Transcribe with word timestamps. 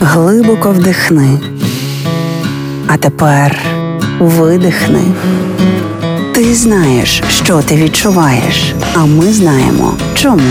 Глибоко 0.00 0.70
вдихни. 0.70 1.40
А 2.86 2.96
тепер 2.96 3.58
видихни. 4.20 5.02
Ти 6.34 6.54
знаєш, 6.54 7.22
що 7.28 7.62
ти 7.62 7.76
відчуваєш, 7.76 8.74
а 8.94 9.04
ми 9.04 9.32
знаємо, 9.32 9.94
чому. 10.14 10.50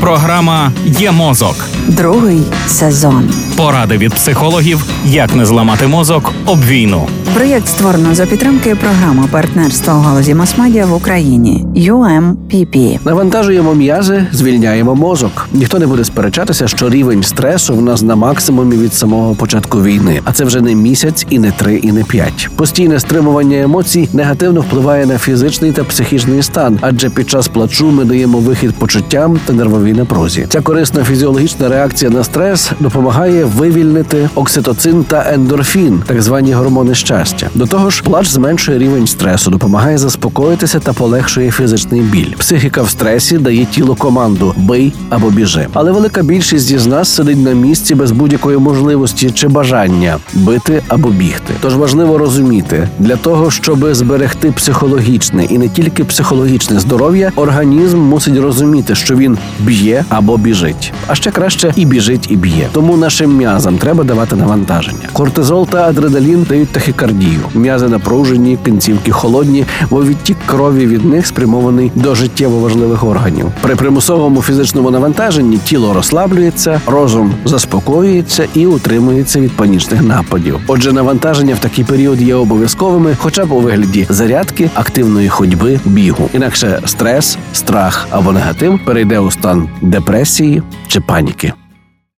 Програма 0.00 0.72
Є 0.84 1.12
мозок. 1.12 1.56
Другий 1.88 2.42
сезон. 2.68 3.30
Поради 3.56 3.98
від 3.98 4.14
психологів, 4.14 4.84
як 5.04 5.34
не 5.34 5.46
зламати 5.46 5.86
мозок 5.86 6.32
об 6.46 6.64
війну. 6.64 7.08
Проєкт 7.34 7.68
створено 7.68 8.14
за 8.14 8.26
підтримки 8.26 8.74
програми 8.74 9.28
партнерства 9.30 9.94
у 9.94 10.00
галузі 10.00 10.34
масмедіа 10.34 10.86
в 10.86 10.94
Україні 10.94 11.66
UMPP. 11.76 12.98
Навантажуємо 13.04 13.74
м'язи, 13.74 14.26
звільняємо 14.32 14.94
мозок. 14.94 15.48
Ніхто 15.52 15.78
не 15.78 15.86
буде 15.86 16.04
сперечатися, 16.04 16.68
що 16.68 16.90
рівень 16.90 17.22
стресу 17.22 17.74
в 17.74 17.82
нас 17.82 18.02
на 18.02 18.16
максимумі 18.16 18.76
від 18.76 18.94
самого 18.94 19.34
початку 19.34 19.82
війни. 19.82 20.20
А 20.24 20.32
це 20.32 20.44
вже 20.44 20.60
не 20.60 20.74
місяць, 20.74 21.26
і 21.30 21.38
не 21.38 21.50
три, 21.50 21.76
і 21.76 21.92
не 21.92 22.04
п'ять. 22.04 22.48
Постійне 22.56 23.00
стримування 23.00 23.58
емоцій 23.58 24.08
негативно 24.12 24.60
впливає 24.60 25.06
на 25.06 25.18
фізичний 25.18 25.72
та 25.72 25.84
психічний 25.84 26.42
стан, 26.42 26.78
адже 26.80 27.10
під 27.10 27.30
час 27.30 27.48
плачу 27.48 27.90
ми 27.90 28.04
даємо 28.04 28.38
вихід 28.38 28.74
почуттям 28.74 29.40
та 29.46 29.52
нервовій 29.52 29.92
напрузі. 29.92 30.46
Ця 30.48 30.60
корисна 30.60 31.04
фізіологічна 31.04 31.68
реакція 31.68 32.10
на 32.10 32.24
стрес 32.24 32.72
допомагає 32.80 33.45
вивільнити 33.46 34.28
окситоцин 34.34 35.04
та 35.04 35.32
ендорфін, 35.32 36.02
так 36.06 36.22
звані 36.22 36.52
гормони 36.52 36.94
щастя. 36.94 37.50
До 37.54 37.66
того 37.66 37.90
ж, 37.90 38.02
плач 38.02 38.28
зменшує 38.28 38.78
рівень 38.78 39.06
стресу, 39.06 39.50
допомагає 39.50 39.98
заспокоїтися 39.98 40.80
та 40.80 40.92
полегшує 40.92 41.50
фізичний 41.50 42.00
біль. 42.00 42.34
Психіка 42.38 42.82
в 42.82 42.90
стресі 42.90 43.38
дає 43.38 43.64
тілу 43.64 43.94
команду 43.94 44.54
бий 44.56 44.92
або 45.10 45.30
біжи. 45.30 45.66
Але 45.72 45.92
велика 45.92 46.22
більшість 46.22 46.70
із 46.70 46.86
нас 46.86 47.14
сидить 47.14 47.38
на 47.38 47.52
місці 47.52 47.94
без 47.94 48.10
будь-якої 48.10 48.58
можливості 48.58 49.30
чи 49.30 49.48
бажання 49.48 50.16
бити 50.34 50.82
або 50.88 51.08
бігти. 51.08 51.54
Тож 51.60 51.76
важливо 51.76 52.18
розуміти, 52.18 52.88
для 52.98 53.16
того, 53.16 53.50
щоб 53.50 53.94
зберегти 53.94 54.50
психологічне 54.50 55.44
і 55.44 55.58
не 55.58 55.68
тільки 55.68 56.04
психологічне 56.04 56.80
здоров'я, 56.80 57.32
організм 57.36 57.98
мусить 57.98 58.38
розуміти, 58.38 58.94
що 58.94 59.16
він 59.16 59.38
б'є 59.60 60.04
або 60.08 60.36
біжить, 60.36 60.92
а 61.06 61.14
ще 61.14 61.30
краще 61.30 61.72
і 61.76 61.84
біжить, 61.84 62.26
і 62.30 62.36
б'є. 62.36 62.68
Тому 62.72 62.96
нашим 62.96 63.35
м'язам 63.36 63.78
треба 63.78 64.04
давати 64.04 64.36
навантаження. 64.36 65.08
Кортизол 65.12 65.66
та 65.68 65.88
адреналін 65.88 66.46
дають 66.48 66.68
тахікардію. 66.68 67.40
М'язи 67.54 67.88
напружені, 67.88 68.58
кінцівки 68.64 69.12
холодні, 69.12 69.64
бо 69.90 70.04
відтік 70.04 70.36
крові 70.46 70.86
від 70.86 71.04
них 71.04 71.26
спрямований 71.26 71.92
до 71.94 72.14
життєво 72.14 72.58
важливих 72.58 73.04
органів. 73.04 73.52
При 73.60 73.76
примусовому 73.76 74.42
фізичному 74.42 74.90
навантаженні 74.90 75.58
тіло 75.58 75.92
розслаблюється, 75.92 76.80
розум 76.86 77.34
заспокоюється 77.44 78.46
і 78.54 78.66
утримується 78.66 79.40
від 79.40 79.52
панічних 79.52 80.02
нападів. 80.02 80.60
Отже, 80.66 80.92
навантаження 80.92 81.54
в 81.54 81.58
такий 81.58 81.84
період 81.84 82.22
є 82.22 82.34
обов'язковими, 82.34 83.16
хоча 83.18 83.44
б 83.44 83.52
у 83.52 83.60
вигляді 83.60 84.06
зарядки, 84.08 84.70
активної 84.74 85.28
ходьби, 85.28 85.80
бігу. 85.84 86.30
Інакше 86.34 86.80
стрес, 86.84 87.38
страх 87.52 88.06
або 88.10 88.32
негатив 88.32 88.80
перейде 88.84 89.18
у 89.18 89.30
стан 89.30 89.68
депресії 89.82 90.62
чи 90.88 91.00
паніки. 91.00 91.52